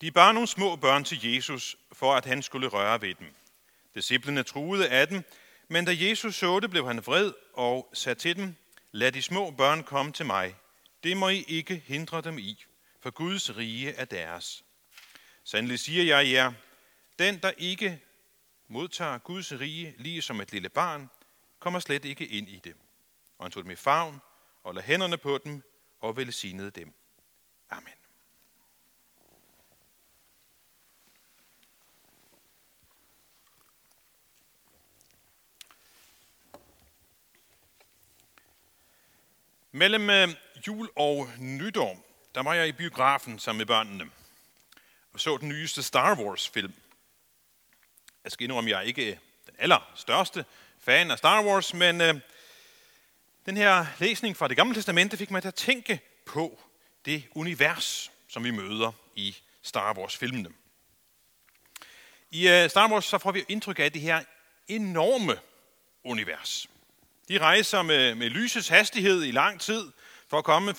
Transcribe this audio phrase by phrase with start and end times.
[0.00, 3.34] De bar nogle små børn til Jesus, for at han skulle røre ved dem.
[3.94, 5.24] Disciplene truede af dem,
[5.68, 8.56] men da Jesus så det, blev han vred og sagde til dem,
[8.96, 10.56] Lad de små børn komme til mig.
[11.02, 12.64] Det må I ikke hindre dem i,
[13.00, 14.64] for Guds rige er deres.
[15.44, 16.52] Sandelig siger jeg jer,
[17.18, 18.02] den der ikke
[18.68, 21.10] modtager Guds rige lige som et lille barn,
[21.58, 22.74] kommer slet ikke ind i det.
[23.38, 24.20] Og han tog dem i favn
[24.62, 25.62] og lagde hænderne på dem
[26.00, 26.94] og velsignede dem.
[27.70, 28.05] Amen.
[39.76, 40.28] Mellem øh,
[40.66, 44.10] jul og nytår, der var jeg i biografen sammen med børnene
[45.12, 46.74] og så den nyeste Star Wars-film.
[48.24, 49.16] Jeg skal indrømme, at jeg er ikke øh,
[49.46, 50.44] den allerstørste
[50.80, 52.14] fan af Star Wars, men øh,
[53.46, 56.60] den her læsning fra det gamle testamente fik mig til at tænke på
[57.04, 60.48] det univers, som vi møder i Star Wars-filmene.
[62.30, 64.22] I øh, Star Wars så får vi indtryk af det her
[64.68, 65.38] enorme
[66.04, 66.68] univers.
[67.28, 69.92] De rejser med, med lysets hastighed i lang tid
[70.28, 70.74] for at komme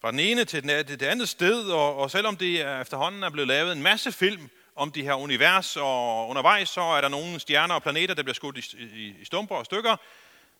[0.00, 3.30] fra den ene til den, det andet sted, og, og selvom det er, efterhånden er
[3.30, 7.40] blevet lavet en masse film om de her univers, og undervejs så er der nogle
[7.40, 9.96] stjerner og planeter, der bliver skudt i, i, i stumper og stykker,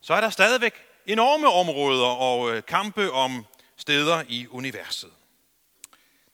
[0.00, 0.74] så er der stadigvæk
[1.06, 3.46] enorme områder og øh, kampe om
[3.76, 5.10] steder i universet.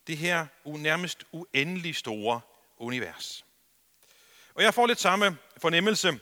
[0.07, 2.41] Det her nærmest uendelig store
[2.79, 3.45] univers.
[4.55, 6.19] Og jeg får lidt samme fornemmelse,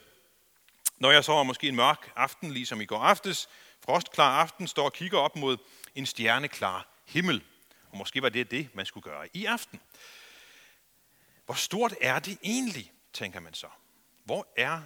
[1.03, 3.49] når jeg så måske en mørk aften, ligesom i går aftes,
[3.81, 5.57] frostklar aften, står og kigger op mod
[5.95, 7.45] en stjerneklar himmel.
[7.91, 9.81] Og måske var det det, man skulle gøre i aften.
[11.47, 13.67] Hvor stort er det egentlig, tænker man så.
[14.25, 14.83] Hvor er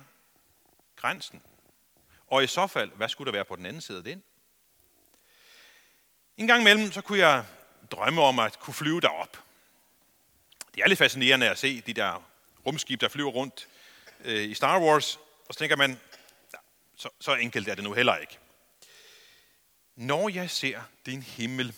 [0.97, 1.43] grænsen?
[2.27, 4.23] Og i så fald, hvad skulle der være på den anden side af den?
[6.37, 7.45] En gang imellem, så kunne jeg
[7.91, 9.43] drømme om at kunne flyve derop.
[10.75, 12.23] Det er lidt fascinerende at se de der
[12.67, 13.69] rumskib, der flyver rundt
[14.25, 15.19] øh, i Star Wars.
[15.49, 16.01] Og så tænker man,
[16.97, 18.39] så, så enkelt er det nu heller ikke.
[19.97, 21.75] Når jeg ser din himmel,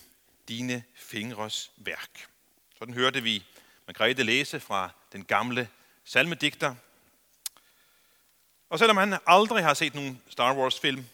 [0.47, 2.27] dine fingres værk.
[2.79, 3.45] Sådan hørte vi
[3.87, 5.69] Margrethe læse fra den gamle
[6.03, 6.75] salmedigter.
[8.69, 11.05] Og selvom han aldrig har set nogen Star Wars-film,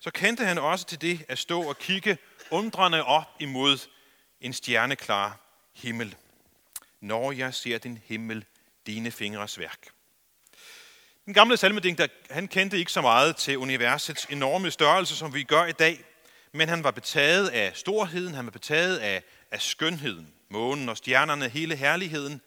[0.00, 2.18] så kendte han også til det at stå og kigge
[2.50, 3.88] undrende op imod
[4.40, 5.40] en stjerneklar
[5.74, 6.16] himmel.
[7.00, 8.44] Når jeg ser din himmel,
[8.86, 9.97] dine fingres værk.
[11.28, 15.64] Den gamle salmedigter, han kendte ikke så meget til universets enorme størrelse, som vi gør
[15.64, 16.04] i dag,
[16.52, 21.48] men han var betaget af storheden, han var betaget af, af skønheden, månen og stjernerne,
[21.48, 22.40] hele herligheden,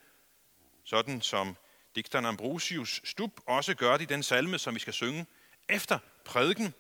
[0.84, 1.58] sådan som
[1.96, 5.26] digteren Ambrosius Stub også gør det i den salme, som vi skal synge
[5.70, 6.74] efter prædiken.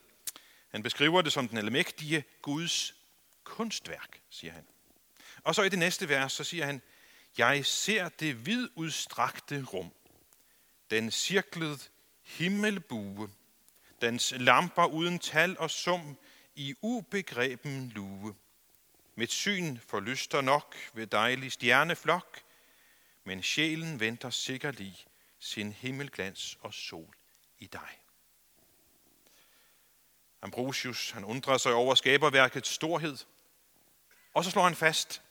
[0.72, 2.94] Han beskriver det som den almægtige Guds
[3.44, 4.64] kunstværk, siger han.
[5.44, 6.82] Og så i det næste vers, så siger han,
[7.38, 9.92] Jeg ser det vidudstrakte rum,
[10.92, 11.78] den cirklede
[12.38, 13.30] himmelbue,
[14.02, 16.18] dens lamper uden tal og sum,
[16.56, 18.36] i ubegreben lue.
[19.16, 22.42] Mit syn forlyster nok ved dejlig stjerneflok,
[23.24, 25.06] men sjælen venter sikkerlig
[25.40, 27.16] sin himmelglans og sol
[27.60, 28.02] i dig.
[30.42, 33.18] Ambrosius han undrer sig over skaberværkets storhed,
[34.34, 35.22] og så slår han fast,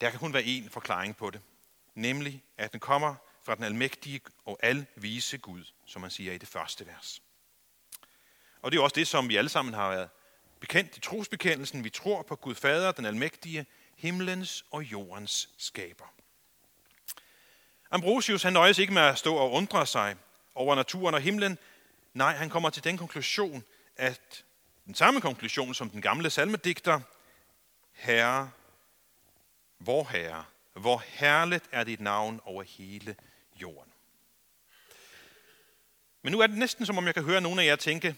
[0.00, 1.40] der kan kun være én forklaring på det,
[1.94, 3.14] nemlig at den kommer
[3.46, 7.22] fra den almægtige og alvise Gud, som man siger i det første vers.
[8.62, 10.08] Og det er også det, som vi alle sammen har været
[10.60, 11.84] bekendt i trosbekendelsen.
[11.84, 16.04] Vi tror på Gud Fader, den almægtige, himlens og jordens skaber.
[17.90, 20.16] Ambrosius han nøjes ikke med at stå og undre sig
[20.54, 21.58] over naturen og himlen.
[22.14, 23.64] Nej, han kommer til den konklusion,
[23.96, 24.44] at
[24.86, 27.00] den samme konklusion som den gamle salmedigter,
[27.92, 28.50] Herre,
[29.78, 33.16] vor Herre, hvor herligt er dit navn over hele
[33.56, 33.92] jorden.
[36.22, 38.16] Men nu er det næsten som om jeg kan høre nogle af jer tænke,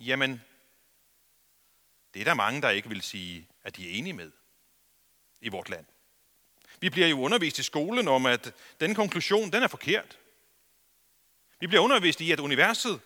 [0.00, 0.42] Jamen,
[2.14, 4.30] det er der mange, der ikke vil sige, at de er enige med
[5.40, 5.86] i vort land.
[6.80, 10.18] Vi bliver jo undervist i skolen om, at den konklusion, den er forkert.
[11.60, 13.00] Vi bliver undervist i, at universet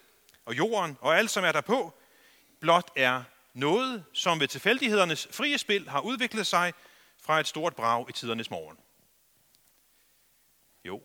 [0.44, 1.94] og jorden og alt, som er derpå,
[2.60, 3.24] blot er
[3.54, 6.72] noget, som ved tilfældighedernes frie spil har udviklet sig
[7.18, 8.78] fra et stort brag i tidernes morgen.
[10.84, 11.02] Jo,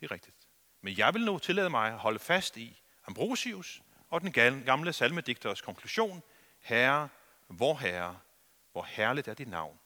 [0.00, 0.36] det er rigtigt.
[0.80, 4.32] Men jeg vil nu tillade mig at holde fast i Ambrosius og den
[4.64, 6.22] gamle salmedigters konklusion,
[6.60, 7.08] Herre,
[7.48, 8.18] vor Herre,
[8.72, 9.78] hvor herligt er dit navn,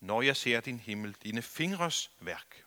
[0.00, 2.64] når jeg ser din himmel, dine fingres værk.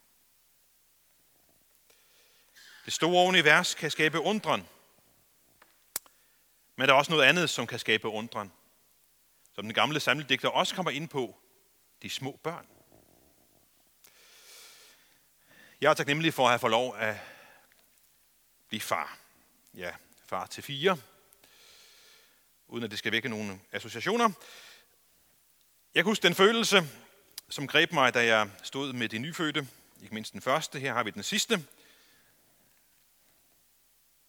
[2.85, 4.67] Det store univers kan skabe undren,
[6.75, 8.51] men der er også noget andet, som kan skabe undren.
[9.53, 11.37] Som den gamle salmedigter også kommer ind på,
[12.01, 12.67] de små børn.
[15.81, 17.15] Jeg er taknemmelig for at have fået lov at
[18.67, 19.17] blive far.
[19.73, 19.91] Ja,
[20.25, 20.97] far til fire.
[22.67, 24.29] Uden at det skal vække nogle associationer.
[25.93, 26.83] Jeg kan huske den følelse,
[27.49, 29.67] som greb mig, da jeg stod med de nyfødte.
[30.01, 30.79] Ikke mindst den første.
[30.79, 31.55] Her har vi den sidste.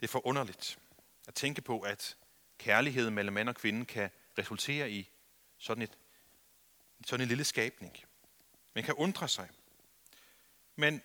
[0.00, 0.78] Det er forunderligt
[1.28, 2.16] at tænke på, at
[2.58, 5.10] kærligheden mellem mand og kvinde kan resultere i
[5.58, 5.98] sådan, et,
[7.06, 7.96] sådan en lille skabning.
[8.74, 9.48] Man kan undre sig.
[10.76, 11.02] Men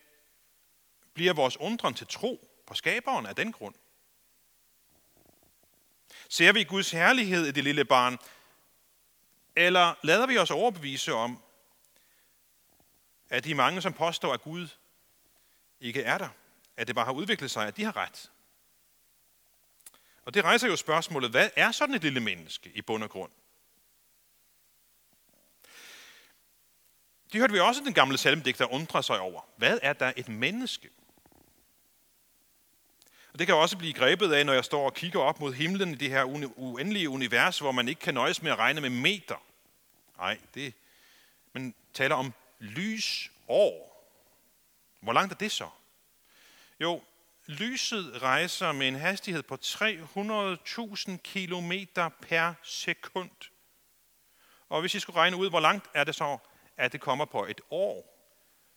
[1.14, 3.76] bliver vores undren til tro på skaberen af den grund?
[6.30, 8.18] Ser vi Guds herlighed i det lille barn,
[9.56, 11.44] eller lader vi os overbevise om,
[13.30, 14.68] at de mange, som påstår, at Gud
[15.80, 16.30] ikke er der,
[16.78, 18.32] at det bare har udviklet sig, at de har ret?
[20.26, 23.32] Og det rejser jo spørgsmålet, hvad er sådan et lille menneske i bund og grund?
[27.32, 29.42] Det hørte vi også den gamle salmedigter undre sig over.
[29.58, 30.90] Hvad er der et menneske?
[33.34, 35.92] Og det kan også blive grebet af, når jeg står og kigger op mod himlen
[35.92, 36.24] i det her
[36.58, 39.44] uendelige univers, hvor man ikke kan nøjes med at regne med meter.
[40.18, 40.74] Nej, det,
[41.54, 43.94] man taler om lysår.
[45.00, 45.70] Hvor langt er det så?
[46.80, 47.02] Jo,
[47.48, 51.72] lyset rejser med en hastighed på 300.000 km
[52.22, 53.32] per sekund.
[54.70, 56.38] Og hvis I skulle regne ud, hvor langt er det så,
[56.78, 58.14] at det kommer på et år,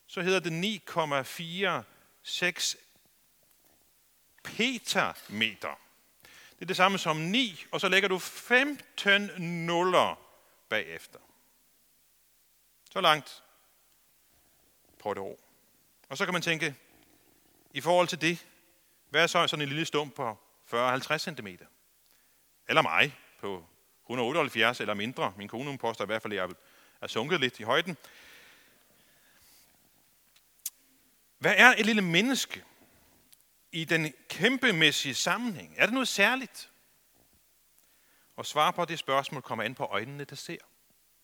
[0.07, 2.86] så hedder det 9,46
[4.47, 5.79] petameter.
[6.55, 10.19] Det er det samme som 9, og så lægger du 15 nuller
[10.69, 11.19] bagefter.
[12.91, 13.43] Så langt
[14.99, 15.39] på et år.
[16.09, 16.75] Og så kan man tænke,
[17.73, 18.45] i forhold til det,
[19.09, 20.37] hvad er så sådan en lille stump på
[20.73, 21.47] 40-50 cm?
[22.67, 23.65] Eller mig på
[24.03, 25.33] 178 eller mindre.
[25.37, 26.49] Min kone hun påstår i hvert fald, at jeg
[27.01, 27.97] er sunket lidt i højden.
[31.37, 32.63] Hvad er et lille menneske
[33.71, 35.73] i den kæmpemæssige sammenhæng?
[35.77, 36.69] Er det noget særligt?
[38.35, 40.57] Og svar på det spørgsmål kommer an på øjnene, der ser.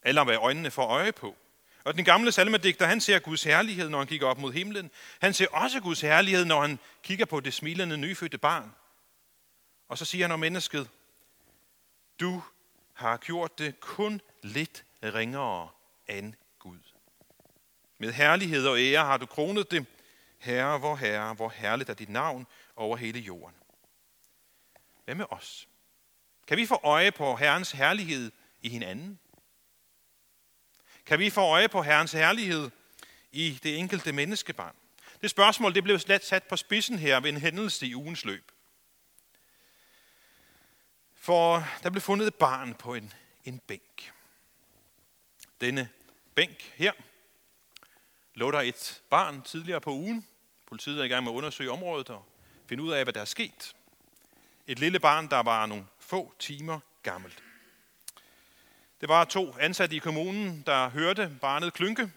[0.04, 1.36] Eller hvad øjnene får øje på.
[1.84, 4.92] Og den gamle salmedigter, han ser Guds herlighed, når han kigger op mod himlen.
[5.22, 8.72] Han ser også Guds herlighed, når han kigger på det smilende nyfødte barn.
[9.88, 10.90] Og så siger han om mennesket,
[12.20, 12.44] du
[12.94, 15.70] har gjort det kun lidt ringere
[16.08, 16.80] end Gud.
[17.98, 19.86] Med herlighed og ære har du kronet det,
[20.44, 23.56] Herre, hvor Herre, hvor herligt er dit navn over hele jorden.
[25.06, 25.68] Hvad med os?
[26.48, 28.32] Kan vi få øje på Herrens herlighed
[28.62, 29.20] i hinanden?
[31.06, 32.72] Kan vi få øje på Herrens herlighed
[33.32, 34.76] i det enkelte menneskebarn?
[35.22, 38.52] Det spørgsmål det blev slet sat på spidsen her ved en hændelse i ugens løb.
[41.14, 43.14] For der blev fundet et barn på en,
[43.46, 44.14] en bænk.
[45.62, 45.90] Denne
[46.36, 46.94] bænk her
[48.34, 50.28] lå der et barn tidligere på ugen.
[50.74, 52.26] Politiet er i gang med at undersøge området og
[52.66, 53.76] finde ud af, hvad der er sket.
[54.68, 57.44] Et lille barn, der var nogle få timer gammelt.
[59.02, 62.12] Det var to ansatte i kommunen, der hørte barnet klynke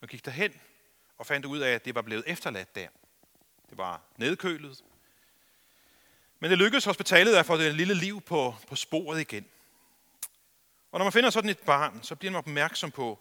[0.00, 0.60] og gik derhen
[1.18, 2.88] og fandt ud af, at det var blevet efterladt der.
[3.70, 4.84] Det var nedkølet.
[6.40, 9.46] Men det lykkedes hospitalet at få det lille liv på, på sporet igen.
[10.92, 13.18] Og når man finder sådan et barn, så bliver man opmærksom på,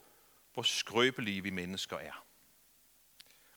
[0.54, 2.24] hvor skrøbelige vi mennesker er.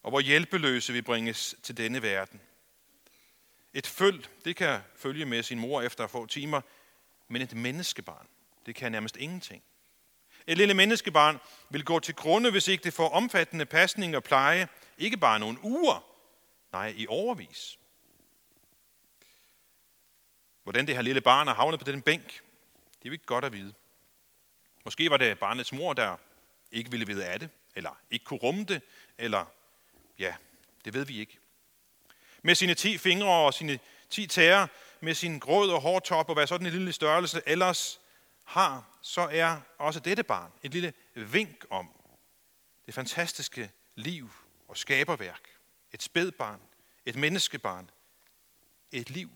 [0.02, 2.40] Og hvor hjælpeløse vi bringes til denne verden.
[3.75, 6.61] Et føl, det kan følge med sin mor efter få timer,
[7.28, 8.28] men et menneskebarn,
[8.66, 9.62] det kan nærmest ingenting.
[10.47, 11.38] Et lille menneskebarn
[11.71, 14.68] vil gå til grunde, hvis ikke det får omfattende pasning og pleje,
[14.99, 16.04] ikke bare nogle uger,
[16.73, 17.78] nej, i overvis.
[20.62, 22.42] Hvordan det her lille barn er havnet på den bænk,
[22.99, 23.75] det er vi ikke godt at vide.
[24.85, 26.16] Måske var det barnets mor, der
[26.73, 28.82] ikke ville vide af det, eller ikke kunne rumme det,
[29.18, 29.47] eller
[30.19, 30.35] ja,
[30.85, 31.38] det ved vi ikke.
[32.42, 33.78] Med sine ti fingre og sine
[34.11, 34.66] ti tæer,
[35.00, 38.00] med sin gråd og hårtop og hvad sådan en lille størrelse ellers
[38.45, 41.88] har, så er også dette barn et lille vink om
[42.87, 44.31] det fantastiske liv
[44.69, 45.49] og skaberværk.
[45.92, 46.61] Et spædbarn,
[47.07, 47.90] et menneskebarn,
[48.92, 49.31] et liv.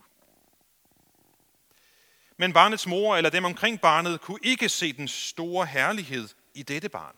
[2.37, 6.89] Men barnets mor eller dem omkring barnet kunne ikke se den store herlighed i dette
[6.89, 7.17] barn,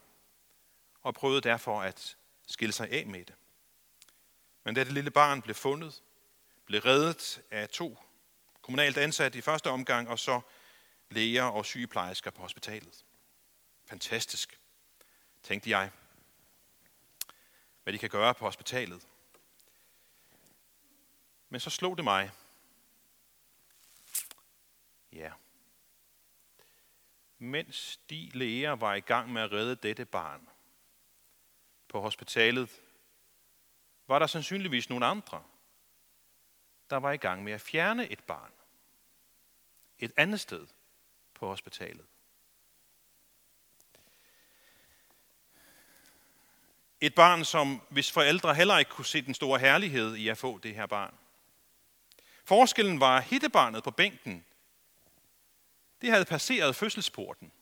[1.03, 3.35] og prøvede derfor at skille sig af med det.
[4.69, 6.03] Men da det lille barn blev fundet,
[6.65, 7.99] blev reddet af to
[8.63, 10.41] kommunalt ansatte i første omgang, og så
[11.11, 13.05] læger og sygeplejersker på hospitalet.
[13.87, 14.61] Fantastisk,
[15.43, 15.91] tænkte jeg,
[17.83, 19.07] hvad de kan gøre på hospitalet.
[21.49, 22.31] Men så slog det mig.
[25.13, 25.33] Ja.
[27.39, 30.49] Mens de læger var i gang med at redde dette barn
[31.89, 32.71] på hospitalet,
[34.09, 35.43] var der sandsynligvis nogle andre,
[36.91, 38.53] der var i gang med at fjerne et barn.
[39.99, 40.67] Et andet sted
[41.35, 42.07] på hospitalet.
[47.01, 50.59] Et barn, som hvis forældre heller ikke kunne se den store herlighed i at få
[50.59, 51.15] det her barn.
[52.45, 54.45] Forskellen var hittebarnet på bænken.
[56.01, 57.53] Det havde passeret fødselsporten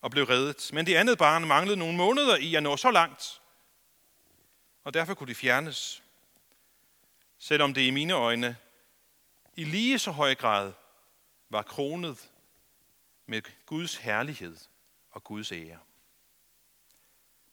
[0.00, 0.70] og blev reddet.
[0.72, 3.40] Men det andet barn manglede nogle måneder i at nå så langt,
[4.86, 6.02] og derfor kunne de fjernes.
[7.38, 8.56] Selvom det i mine øjne
[9.56, 10.72] i lige så høj grad
[11.50, 12.30] var kronet
[13.26, 14.56] med Guds herlighed
[15.10, 15.78] og Guds ære.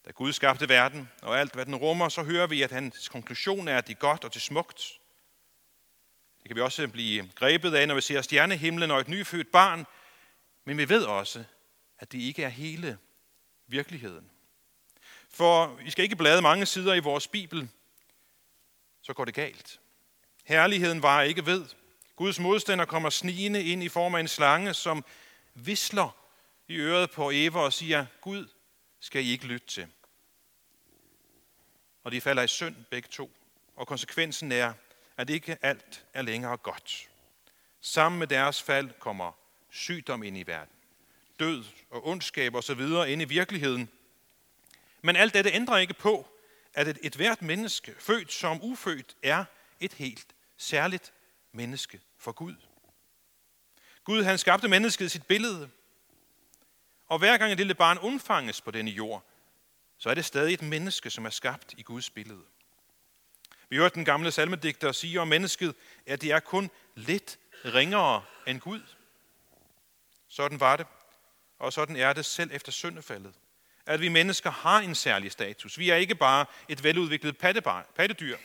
[0.06, 3.68] Da Gud skabte verden og alt, hvad den rummer, så hører vi, at hans konklusion
[3.68, 5.00] er, at det er godt og det er smukt.
[6.42, 9.86] Det kan vi også blive grebet af, når vi ser stjernehimlen og et nyfødt barn.
[10.66, 11.44] Men vi ved også,
[12.00, 12.98] at det ikke er hele
[13.68, 14.33] virkeligheden.
[15.34, 17.70] For vi skal ikke blade mange sider i vores Bibel,
[19.02, 19.80] så går det galt.
[20.44, 21.66] Herligheden var ikke ved.
[22.16, 25.06] Guds modstander kommer snigende ind i form af en slange, som
[25.54, 26.18] visler
[26.68, 28.48] i øret på Eva og siger, Gud
[29.00, 29.88] skal I ikke lytte til.
[32.04, 33.32] Og de falder i synd begge to.
[33.76, 34.74] Og konsekvensen er,
[35.18, 37.10] at ikke alt er længere godt.
[37.82, 39.32] Sammen med deres fald kommer
[39.72, 40.74] sygdom ind i verden.
[41.40, 43.90] Død og ondskab og så videre ind i virkeligheden.
[45.06, 46.28] Men alt dette ændrer ikke på,
[46.74, 49.46] at et, et hvert menneske, født som ufødt, er
[49.80, 51.14] et helt særligt
[51.52, 52.56] menneske for Gud.
[54.04, 55.70] Gud han skabte mennesket i sit billede.
[57.08, 59.24] Og hver gang et lille barn undfanges på denne jord,
[59.98, 62.44] så er det stadig et menneske, som er skabt i Guds billede.
[63.70, 68.60] Vi hørte den gamle salmedigter sige om mennesket, at det er kun lidt ringere end
[68.60, 68.82] Gud.
[70.28, 70.88] Sådan var det,
[71.60, 73.34] og sådan er det selv efter syndefaldet.
[73.86, 75.78] At vi mennesker har en særlig status.
[75.78, 77.38] Vi er ikke bare et veludviklet
[77.96, 78.38] pattedyr.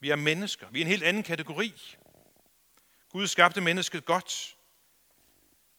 [0.00, 0.66] Vi er mennesker.
[0.70, 1.96] Vi er en helt anden kategori.
[3.08, 4.56] Gud skabte mennesket godt,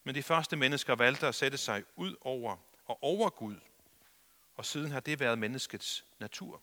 [0.04, 2.56] men de første mennesker valgte at sætte sig ud over
[2.86, 3.56] og over Gud,
[4.56, 6.62] og siden har det været menneskets natur.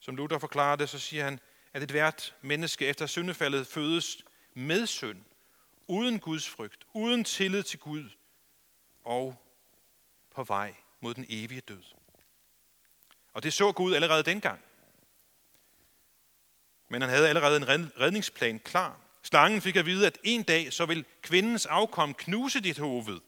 [0.00, 1.40] Som Luther forklarer det, så siger han,
[1.72, 5.24] at et hvert menneske efter syndefaldet fødes med synd,
[5.88, 8.10] uden Guds frygt, uden tillid til Gud
[9.04, 9.43] og
[10.34, 11.82] på vej mod den evige død.
[13.32, 14.60] Og det så Gud allerede dengang.
[16.88, 17.68] Men han havde allerede en
[18.00, 19.00] redningsplan klar.
[19.22, 23.20] Slangen fik at vide, at en dag så vil kvindens afkom knuse dit hoved.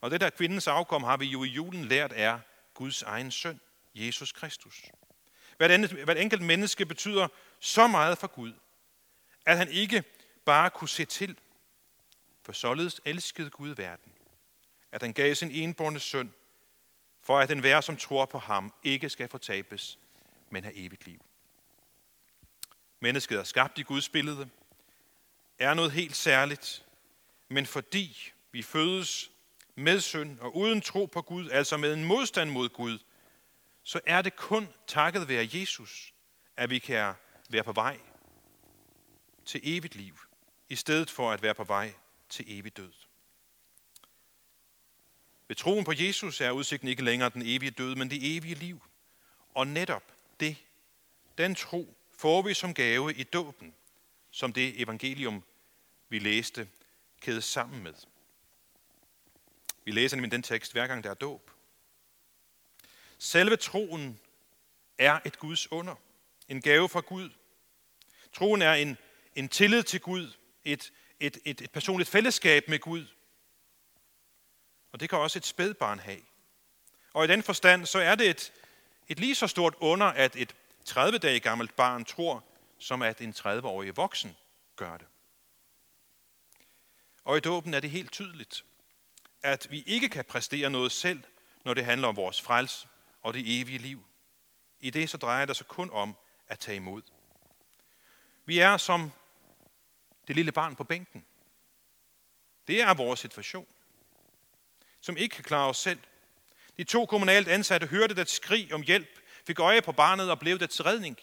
[0.00, 2.40] Og det der kvindens afkom har vi jo i julen lært er
[2.74, 3.60] Guds egen søn,
[3.94, 4.82] Jesus Kristus.
[5.56, 7.28] Hvert, andet, hvert enkelt menneske betyder
[7.60, 8.52] så meget for Gud,
[9.46, 10.04] at han ikke
[10.44, 11.38] bare kunne se til,
[12.42, 14.12] for således elskede Gud verden,
[14.94, 16.34] at han gav sin enborne søn,
[17.20, 19.98] for at den hver, som tror på ham, ikke skal fortabes,
[20.50, 21.24] men have evigt liv.
[23.00, 24.48] Mennesket er skabt i Guds billede,
[25.58, 26.86] er noget helt særligt,
[27.48, 29.30] men fordi vi fødes
[29.74, 32.98] med synd og uden tro på Gud, altså med en modstand mod Gud,
[33.82, 36.14] så er det kun takket være Jesus,
[36.56, 37.14] at vi kan
[37.50, 37.98] være på vej
[39.44, 40.18] til evigt liv,
[40.68, 41.94] i stedet for at være på vej
[42.28, 43.03] til evig død.
[45.48, 48.82] Ved troen på Jesus er udsigten ikke længere den evige død, men det evige liv.
[49.54, 50.02] Og netop
[50.40, 50.56] det,
[51.38, 53.74] den tro, får vi som gave i dåben,
[54.30, 55.42] som det evangelium,
[56.08, 56.68] vi læste,
[57.20, 57.94] kædes sammen med.
[59.84, 61.50] Vi læser nemlig den tekst hver gang der er dåb.
[63.18, 64.20] Selve troen
[64.98, 65.94] er et Guds under,
[66.48, 67.30] en gave fra Gud.
[68.32, 68.96] Troen er en,
[69.34, 70.32] en tillid til Gud,
[70.64, 73.06] et, et, et, et personligt fællesskab med Gud.
[74.94, 76.20] Og det kan også et spædbarn have.
[77.12, 78.52] Og i den forstand, så er det et,
[79.08, 82.44] et lige så stort under, at et 30 dage gammelt barn tror,
[82.78, 84.36] som at en 30-årig voksen
[84.76, 85.06] gør det.
[87.24, 88.64] Og i dåben er det helt tydeligt,
[89.42, 91.22] at vi ikke kan præstere noget selv,
[91.64, 92.86] når det handler om vores frels
[93.22, 94.04] og det evige liv.
[94.80, 96.16] I det så drejer det sig kun om
[96.48, 97.02] at tage imod.
[98.44, 99.12] Vi er som
[100.28, 101.24] det lille barn på bænken.
[102.66, 103.66] Det er vores situation,
[105.04, 105.98] som ikke kan klare os selv.
[106.76, 110.58] De to kommunalt ansatte hørte det skrig om hjælp, fik øje på barnet og blev
[110.58, 111.18] dets redning.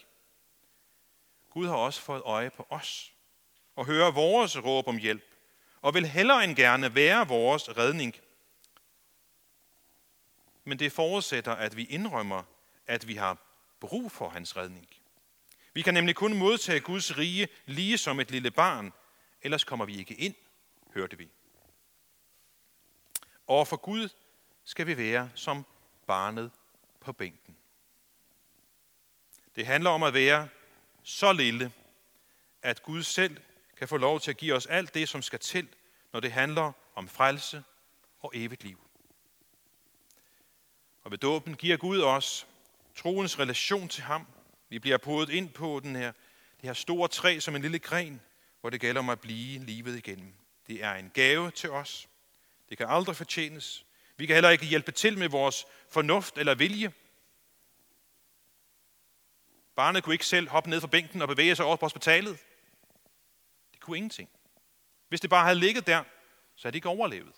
[1.50, 3.12] Gud har også fået øje på os
[3.76, 5.24] og hører vores råb om hjælp,
[5.80, 8.16] og vil hellere end gerne være vores redning.
[10.64, 12.42] Men det forudsætter, at vi indrømmer,
[12.86, 13.36] at vi har
[13.80, 14.88] brug for hans redning.
[15.74, 18.92] Vi kan nemlig kun modtage Guds rige lige som et lille barn,
[19.42, 20.34] ellers kommer vi ikke ind,
[20.94, 21.28] hørte vi.
[23.46, 24.08] Over for Gud
[24.64, 25.66] skal vi være som
[26.06, 26.50] barnet
[27.00, 27.56] på bænken.
[29.56, 30.48] Det handler om at være
[31.02, 31.72] så lille,
[32.62, 33.36] at Gud selv
[33.76, 35.68] kan få lov til at give os alt det, som skal til,
[36.12, 37.64] når det handler om frelse
[38.20, 38.78] og evigt liv.
[41.04, 42.46] Og ved dåben giver Gud os
[42.96, 44.26] troens relation til ham.
[44.68, 46.12] Vi bliver podet ind på den her,
[46.60, 48.20] det her store træ som en lille gren,
[48.60, 50.34] hvor det gælder om at blive livet igennem.
[50.66, 52.08] Det er en gave til os.
[52.72, 53.86] Det kan aldrig fortjenes.
[54.16, 56.92] Vi kan heller ikke hjælpe til med vores fornuft eller vilje.
[59.76, 62.38] Barnet kunne ikke selv hoppe ned fra bænken og bevæge sig over på hospitalet.
[63.72, 64.30] Det kunne ingenting.
[65.08, 66.04] Hvis det bare havde ligget der,
[66.54, 67.34] så havde det ikke overlevet.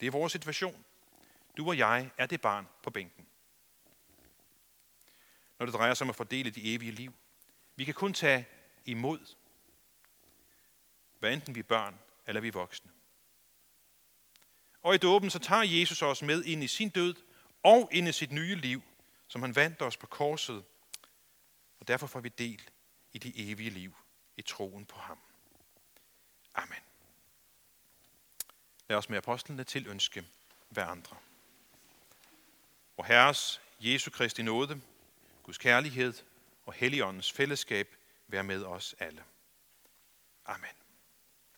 [0.00, 0.84] Det er vores situation.
[1.56, 3.26] Du og jeg er det barn på bænken.
[5.58, 7.14] Når det drejer sig om at fordele de evige liv.
[7.76, 8.48] Vi kan kun tage
[8.84, 9.34] imod,
[11.18, 11.98] hvad enten vi er børn
[12.30, 12.90] eller vi er voksne.
[14.82, 17.14] Og i dåben så tager Jesus os med ind i sin død
[17.62, 18.82] og ind i sit nye liv,
[19.28, 20.64] som han vandt os på korset.
[21.80, 22.68] Og derfor får vi del
[23.12, 23.96] i det evige liv
[24.36, 25.18] i troen på ham.
[26.54, 26.78] Amen.
[28.88, 30.24] Lad os med apostlene til ønske
[30.68, 31.16] hver andre.
[32.96, 34.80] Og Herres Jesu Kristi nåde,
[35.42, 36.14] Guds kærlighed
[36.66, 37.96] og Helligåndens fællesskab
[38.26, 39.24] være med os alle.
[40.46, 40.79] Amen.